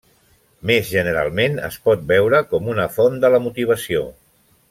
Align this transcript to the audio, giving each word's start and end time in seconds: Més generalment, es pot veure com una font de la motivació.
Més 0.69 0.87
generalment, 0.93 1.59
es 1.67 1.77
pot 1.89 2.01
veure 2.13 2.41
com 2.55 2.73
una 2.75 2.87
font 2.97 3.21
de 3.27 3.33
la 3.35 3.43
motivació. 3.51 4.05